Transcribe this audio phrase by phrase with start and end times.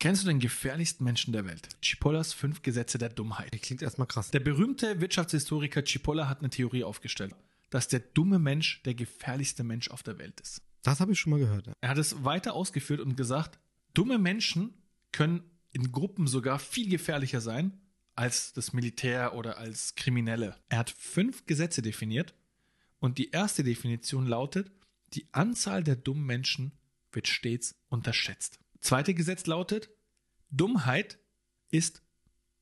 [0.00, 1.68] Kennst du den gefährlichsten Menschen der Welt?
[1.82, 3.50] Chipollas fünf Gesetze der Dummheit.
[3.62, 4.30] Klingt erstmal krass.
[4.30, 7.34] Der berühmte Wirtschaftshistoriker Cipolla hat eine Theorie aufgestellt,
[7.70, 10.62] dass der dumme Mensch der gefährlichste Mensch auf der Welt ist.
[10.82, 11.66] Das habe ich schon mal gehört.
[11.66, 11.72] Ja.
[11.80, 13.58] Er hat es weiter ausgeführt und gesagt,
[13.92, 14.72] dumme Menschen
[15.10, 15.42] können
[15.72, 17.80] in Gruppen sogar viel gefährlicher sein
[18.14, 20.54] als das Militär oder als Kriminelle.
[20.68, 22.34] Er hat fünf Gesetze definiert
[23.00, 24.70] und die erste Definition lautet,
[25.14, 26.70] die Anzahl der dummen Menschen
[27.10, 28.60] wird stets unterschätzt.
[28.80, 29.90] Zweite Gesetz lautet,
[30.50, 31.18] Dummheit
[31.70, 32.02] ist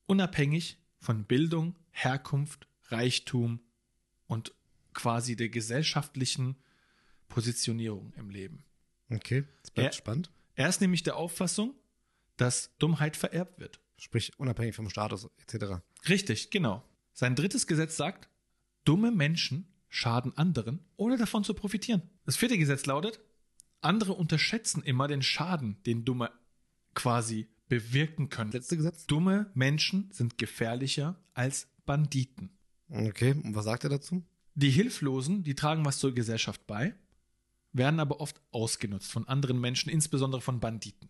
[0.07, 3.61] unabhängig von Bildung, Herkunft, Reichtum
[4.27, 4.55] und
[4.95, 6.57] quasi der gesellschaftlichen
[7.29, 8.65] Positionierung im Leben.
[9.11, 10.31] Okay, das bleibt Er- spannend.
[10.55, 11.75] Er ist nämlich der Auffassung,
[12.37, 13.81] dass Dummheit vererbt wird.
[13.99, 15.83] Sprich, unabhängig vom Status etc.
[16.09, 16.83] Richtig, genau.
[17.13, 18.29] Sein drittes Gesetz sagt,
[18.85, 22.03] dumme Menschen schaden anderen, ohne davon zu profitieren.
[22.25, 23.21] Das vierte Gesetz lautet,
[23.81, 26.31] andere unterschätzen immer den Schaden, den Dumme
[26.95, 28.53] quasi bewirken können.
[28.53, 29.07] Letzte Gesetz?
[29.07, 32.51] Dumme Menschen sind gefährlicher als Banditen.
[32.89, 34.25] Okay, und was sagt er dazu?
[34.55, 36.95] Die Hilflosen, die tragen was zur Gesellschaft bei,
[37.73, 41.09] werden aber oft ausgenutzt von anderen Menschen, insbesondere von Banditen.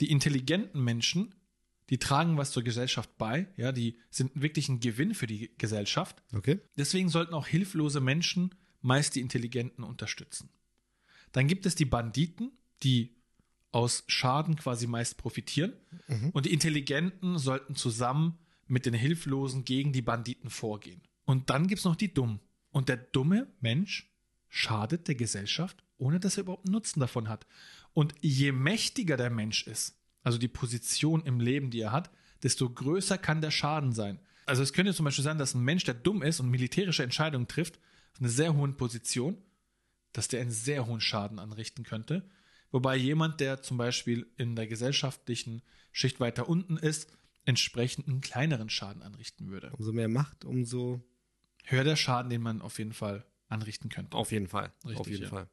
[0.00, 1.34] Die intelligenten Menschen,
[1.90, 6.22] die tragen was zur Gesellschaft bei, ja, die sind wirklich ein Gewinn für die Gesellschaft.
[6.32, 6.60] Okay.
[6.76, 10.50] Deswegen sollten auch hilflose Menschen meist die Intelligenten unterstützen.
[11.32, 13.16] Dann gibt es die Banditen, die
[13.70, 15.72] aus Schaden quasi meist profitieren.
[16.32, 21.02] Und die Intelligenten sollten zusammen mit den Hilflosen gegen die Banditen vorgehen.
[21.24, 22.40] Und dann gibt's noch die Dummen.
[22.70, 24.10] Und der dumme Mensch
[24.48, 27.46] schadet der Gesellschaft, ohne dass er überhaupt einen Nutzen davon hat.
[27.92, 32.10] Und je mächtiger der Mensch ist, also die Position im Leben, die er hat,
[32.42, 34.20] desto größer kann der Schaden sein.
[34.46, 37.48] Also es könnte zum Beispiel sein, dass ein Mensch, der dumm ist und militärische Entscheidungen
[37.48, 37.78] trifft,
[38.12, 39.36] auf einer sehr hohen Position,
[40.12, 42.28] dass der einen sehr hohen Schaden anrichten könnte.
[42.70, 47.10] Wobei jemand, der zum Beispiel in der gesellschaftlichen Schicht weiter unten ist,
[47.44, 49.70] entsprechend einen kleineren Schaden anrichten würde.
[49.76, 51.02] Umso mehr Macht, umso
[51.64, 54.16] Höher der Schaden, den man auf jeden Fall anrichten könnte.
[54.16, 54.72] auf jeden Fall.
[54.84, 55.28] Richtig, auf jeden ja.
[55.28, 55.48] Fall.